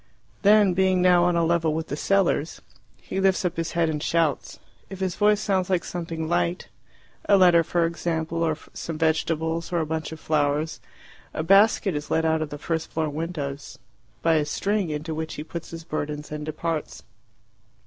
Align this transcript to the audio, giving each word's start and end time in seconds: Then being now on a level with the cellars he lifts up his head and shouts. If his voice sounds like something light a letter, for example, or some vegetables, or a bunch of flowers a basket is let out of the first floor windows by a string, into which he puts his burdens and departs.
Then 0.41 0.73
being 0.73 0.99
now 0.99 1.25
on 1.25 1.35
a 1.35 1.45
level 1.45 1.75
with 1.75 1.89
the 1.89 1.95
cellars 1.95 2.59
he 2.99 3.19
lifts 3.19 3.45
up 3.45 3.55
his 3.55 3.73
head 3.73 3.87
and 3.87 4.01
shouts. 4.01 4.57
If 4.89 4.99
his 4.99 5.15
voice 5.15 5.39
sounds 5.39 5.69
like 5.69 5.83
something 5.83 6.27
light 6.27 6.69
a 7.29 7.37
letter, 7.37 7.63
for 7.63 7.85
example, 7.85 8.41
or 8.41 8.57
some 8.73 8.97
vegetables, 8.97 9.71
or 9.71 9.79
a 9.79 9.85
bunch 9.85 10.11
of 10.11 10.19
flowers 10.19 10.79
a 11.35 11.43
basket 11.43 11.93
is 11.95 12.09
let 12.09 12.25
out 12.25 12.41
of 12.41 12.49
the 12.49 12.57
first 12.57 12.89
floor 12.89 13.09
windows 13.09 13.77
by 14.23 14.37
a 14.37 14.45
string, 14.45 14.89
into 14.89 15.13
which 15.13 15.35
he 15.35 15.43
puts 15.43 15.69
his 15.69 15.83
burdens 15.83 16.31
and 16.31 16.47
departs. 16.47 17.03